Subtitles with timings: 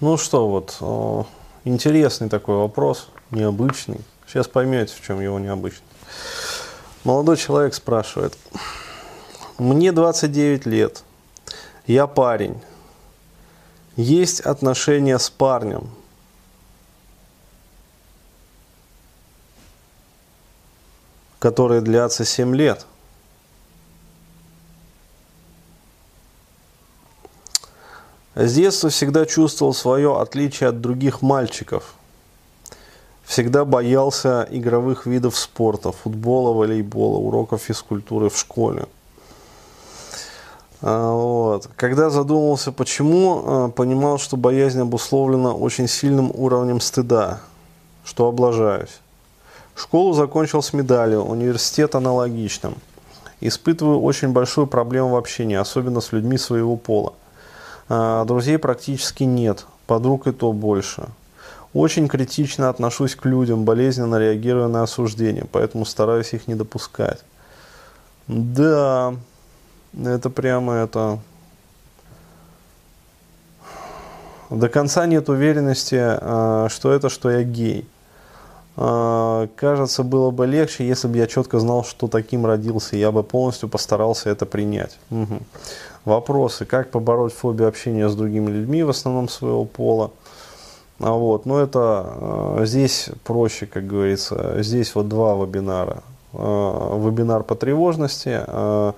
[0.00, 1.24] Ну что, вот, э,
[1.64, 4.00] интересный такой вопрос, необычный.
[4.26, 5.84] Сейчас поймете, в чем его необычность.
[7.04, 8.36] Молодой человек спрашивает.
[9.58, 11.02] Мне 29 лет.
[11.86, 12.60] Я парень.
[13.96, 15.90] Есть отношения с парнем.
[21.38, 22.86] которые длятся 7 лет.
[28.34, 31.94] С детства всегда чувствовал свое отличие от других мальчиков.
[33.24, 38.86] Всегда боялся игровых видов спорта, футбола, волейбола, уроков физкультуры в школе.
[40.80, 41.68] А, вот.
[41.76, 47.40] Когда задумывался, почему, а, понимал, что боязнь обусловлена очень сильным уровнем стыда,
[48.04, 49.00] что облажаюсь.
[49.74, 52.76] Школу закончил с медалью, университет аналогичным.
[53.40, 57.12] Испытываю очень большую проблему в общении, особенно с людьми своего пола.
[57.88, 61.08] А, друзей практически нет, подруг и то больше.
[61.74, 67.22] Очень критично отношусь к людям, болезненно реагирую на осуждение, поэтому стараюсь их не допускать.
[68.26, 69.14] Да,
[70.02, 71.18] это прямо это...
[74.50, 77.86] До конца нет уверенности, а, что это, что я гей.
[78.76, 83.22] А, кажется, было бы легче, если бы я четко знал, что таким родился, я бы
[83.22, 84.98] полностью постарался это принять.
[85.10, 85.40] Угу
[86.04, 90.10] вопросы, как побороть фобию общения с другими людьми, в основном своего пола.
[91.00, 94.60] А вот, но это э, здесь проще, как говорится.
[94.62, 96.02] Здесь вот два вебинара.
[96.32, 98.92] Э, вебинар по тревожности э,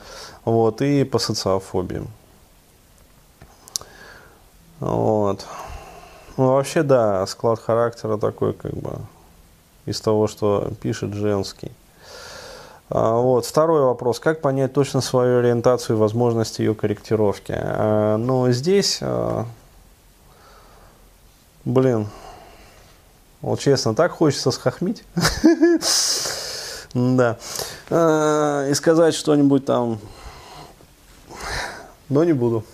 [0.45, 2.03] вот, и по социофобии.
[4.81, 5.47] Вот.
[6.39, 8.93] Ну, вообще, да, склад характера такой, как бы,
[9.85, 11.71] из того, что пишет женский.
[12.91, 13.47] А, вот.
[13.47, 14.19] Второй вопрос.
[14.19, 17.55] Как понять точно свою ориентацию и возможности ее корректировки?
[17.57, 19.47] А, ну, здесь, а,
[21.65, 22.09] блин,
[23.41, 25.05] вот честно, так хочется схохмить.
[26.93, 27.37] Да.
[27.89, 30.01] И сказать что-нибудь там,
[32.09, 32.65] но не буду.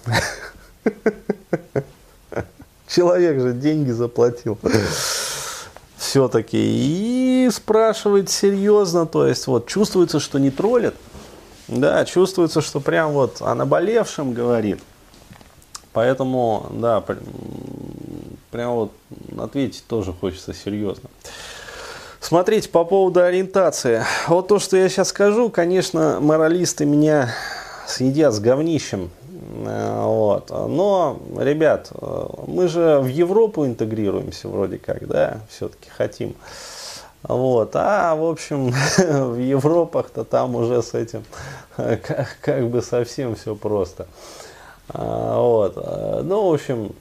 [2.89, 4.59] Человек же деньги заплатил
[5.99, 7.16] все-таки и
[7.51, 10.95] спрашивает серьезно, то есть вот чувствуется, что не троллит,
[11.69, 14.81] да, чувствуется, что прям вот о наболевшем говорит.
[15.93, 17.03] Поэтому, да,
[18.51, 18.93] прям вот
[19.39, 21.09] ответить тоже хочется серьезно.
[22.21, 24.05] Смотрите, по поводу ориентации.
[24.27, 27.31] Вот то, что я сейчас скажу, конечно, моралисты меня
[27.87, 29.11] съедят с говнищем.
[29.65, 30.51] Э, вот.
[30.51, 36.35] Но, ребят, э, мы же в Европу интегрируемся вроде как, да, все-таки хотим.
[37.29, 37.75] Вот.
[37.75, 41.25] А, в общем, в Европах-то там уже с этим
[41.77, 44.07] как, как бы совсем все просто.
[44.89, 45.77] А, вот.
[46.25, 46.93] Ну, в общем,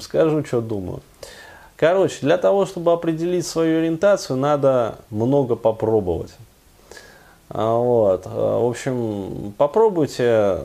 [0.00, 1.00] скажу, что думаю.
[1.76, 6.34] Короче, для того, чтобы определить свою ориентацию, надо много попробовать.
[7.48, 8.26] А, вот.
[8.26, 10.60] В общем, попробуйте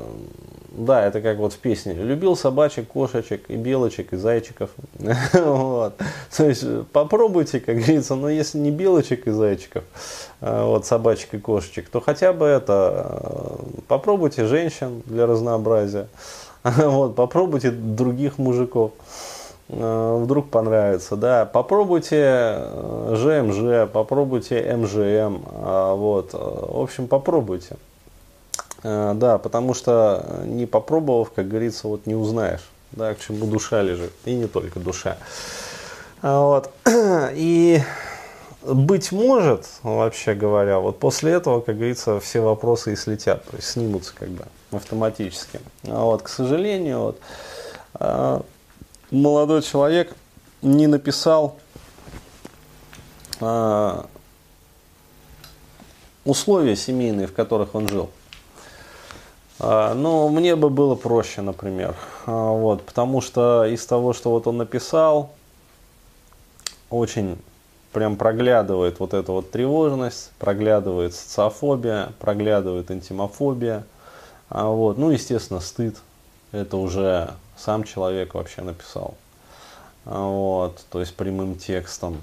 [0.73, 1.93] да, это как вот в песне.
[1.93, 4.71] Любил собачек, кошечек и белочек, и зайчиков.
[5.33, 5.93] вот.
[6.35, 9.83] То есть попробуйте, как говорится, но если не белочек и зайчиков,
[10.41, 16.07] а вот собачек и кошечек, то хотя бы это э, попробуйте женщин для разнообразия.
[16.63, 18.93] вот, попробуйте других мужиков.
[19.69, 22.65] Э, вдруг понравится, да, попробуйте
[23.11, 27.75] ЖМЖ, э, попробуйте МЖМ, а вот, в общем, попробуйте.
[28.83, 33.45] Э, да, потому что э, не попробовав, как говорится, вот не узнаешь, да, к чему
[33.47, 35.17] душа лежит, и не только душа.
[36.21, 36.71] А вот.
[37.33, 37.81] И
[38.61, 43.69] быть может, вообще говоря, вот после этого, как говорится, все вопросы и слетят, то есть
[43.69, 45.59] снимутся как бы автоматически.
[45.85, 47.19] А вот, к сожалению, вот,
[47.99, 48.41] э,
[49.11, 50.13] молодой человек
[50.61, 51.57] не написал
[56.23, 58.09] условия семейные, в которых он жил.
[59.65, 61.95] А, но мне бы было проще, например.
[62.25, 65.31] А, вот, потому что из того, что вот он написал,
[66.89, 67.37] очень
[67.93, 73.85] прям проглядывает вот эта вот тревожность, проглядывает социофобия, проглядывает интимофобия.
[74.49, 75.95] А вот, ну, естественно, стыд.
[76.51, 79.15] Это уже сам человек вообще написал.
[80.03, 82.17] Вот, то есть прямым текстом.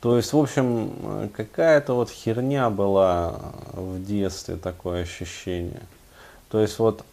[0.00, 3.34] То есть, в общем, какая-то вот херня была
[3.72, 5.82] в детстве, такое ощущение.
[6.50, 7.04] То есть, вот,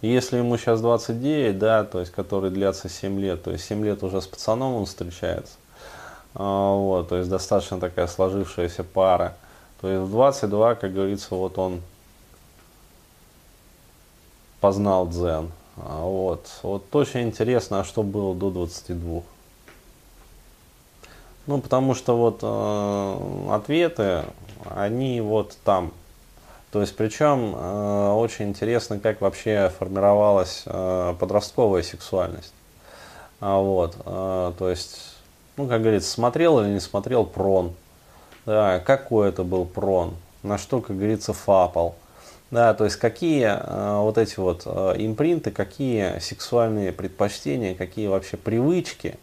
[0.00, 4.02] если ему сейчас 29, да, то есть, который длятся 7 лет, то есть 7 лет
[4.02, 5.54] уже с пацаном он встречается.
[6.34, 9.36] А, вот, то есть, достаточно такая сложившаяся пара.
[9.80, 11.80] То есть, в 22, как говорится, вот он
[14.60, 15.52] познал дзен.
[15.76, 16.46] А вот.
[16.62, 19.22] Вот очень интересно, а что было до 22.
[21.46, 24.24] Ну, потому что вот э, ответы,
[24.74, 25.92] они вот там.
[26.72, 32.52] То есть, причем э, очень интересно, как вообще формировалась э, подростковая сексуальность.
[33.40, 35.16] А вот, э, то есть,
[35.56, 37.74] ну, как говорится, смотрел или не смотрел прон.
[38.44, 41.96] Да, какой это был прон, на что, как говорится, фапал.
[42.50, 48.36] Да, то есть какие э, вот эти вот э, импринты, какие сексуальные предпочтения, какие вообще
[48.36, 49.18] привычки.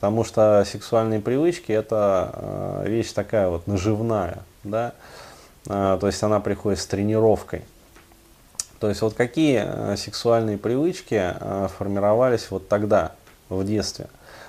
[0.00, 4.94] Потому что сексуальные привычки это э, вещь такая вот наживная, да.
[5.66, 7.64] Э, то есть она приходит с тренировкой.
[8.78, 11.34] То есть вот какие э, сексуальные привычки
[11.76, 13.12] формировались вот тогда,
[13.50, 14.06] в детстве.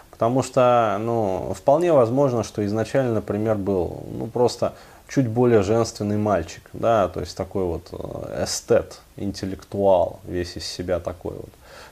[0.09, 4.74] Потому что, ну, вполне возможно, что изначально, например, был, ну, просто
[5.09, 7.92] чуть более женственный мальчик, да, то есть такой вот
[8.38, 11.50] эстет, интеллектуал, весь из себя такой вот.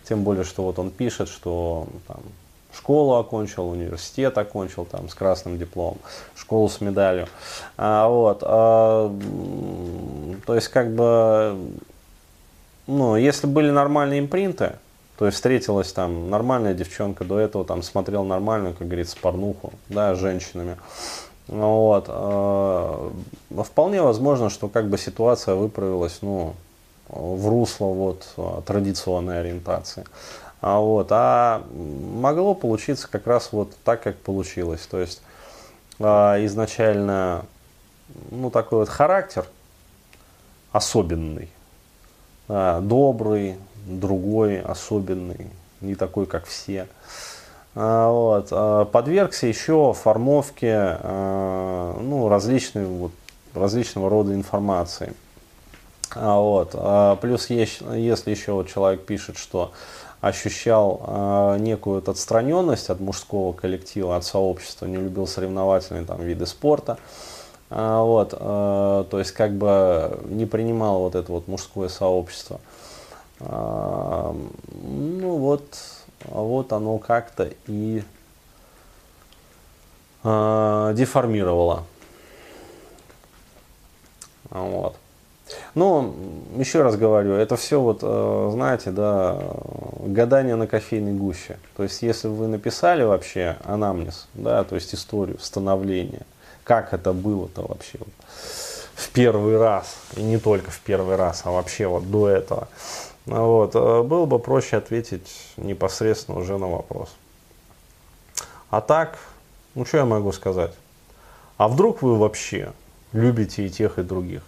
[0.07, 2.21] Тем более, что вот он пишет, что там,
[2.73, 5.97] школу окончил, университет окончил там с красным дипломом,
[6.35, 7.27] школу с медалью.
[7.77, 9.15] А, вот, а,
[10.45, 11.57] то есть как бы,
[12.87, 14.73] ну, если были нормальные импринты,
[15.17, 20.15] то есть встретилась там нормальная девчонка, до этого там смотрел нормальную, как говорится, порнуху, да,
[20.15, 20.77] с женщинами.
[21.47, 22.05] Вот.
[22.07, 23.09] Э,
[23.65, 26.53] вполне возможно, что как бы ситуация выправилась, ну,
[27.09, 28.27] в русло вот
[28.65, 30.05] традиционной ориентации.
[30.61, 34.85] А, вот, а могло получиться как раз вот так, как получилось.
[34.89, 35.21] То есть
[35.99, 37.45] а, изначально
[38.31, 39.45] ну, такой вот характер
[40.71, 41.49] особенный,
[42.47, 45.47] а, добрый, другой, особенный,
[45.81, 46.87] не такой, как все.
[47.75, 48.47] А, вот.
[48.51, 53.11] А, подвергся еще формовке а, ну, различной, вот,
[53.53, 55.13] различного рода информации.
[56.15, 56.71] Вот.
[57.21, 59.71] Плюс если еще вот человек пишет, что
[60.21, 66.97] ощущал некую вот отстраненность от мужского коллектива, от сообщества, не любил соревновательные там, виды спорта,
[67.69, 72.59] вот, то есть как бы не принимал вот это вот мужское сообщество.
[73.39, 75.63] Ну вот,
[76.25, 78.03] вот оно как-то и
[80.23, 81.85] э, деформировало.
[84.49, 84.97] Вот.
[85.75, 86.15] Ну,
[86.57, 89.39] еще раз говорю, это все вот, э, знаете, да,
[89.99, 91.57] гадание на кофейной гуще.
[91.77, 96.25] То есть, если вы написали вообще анамнез, да, то есть историю становления,
[96.63, 98.09] как это было-то вообще вот,
[98.95, 102.67] в первый раз, и не только в первый раз, а вообще вот до этого,
[103.25, 103.75] вот.
[103.75, 107.09] Э, было бы проще ответить непосредственно уже на вопрос.
[108.71, 109.19] А так,
[109.75, 110.73] ну что я могу сказать?
[111.57, 112.71] А вдруг вы вообще
[113.13, 114.41] любите и тех, и других?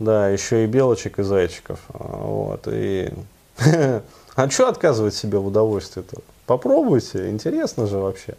[0.00, 1.78] Да, еще и белочек, и зайчиков.
[1.92, 3.12] А, вот, и...
[4.36, 6.22] А что отказывать себе в удовольствии-то?
[6.46, 8.36] Попробуйте, интересно же вообще.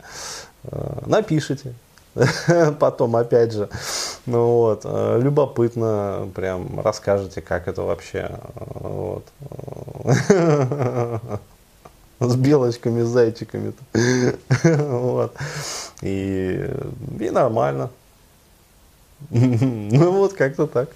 [0.64, 1.76] Э, напишите.
[2.80, 3.70] потом опять же,
[4.26, 9.24] ну вот, э, любопытно, прям расскажете, как это вообще, вот,
[12.20, 13.74] с белочками, с зайчиками,
[14.64, 15.34] вот,
[16.02, 16.70] и,
[17.20, 17.92] и нормально,
[19.30, 20.90] ну вот, как-то так.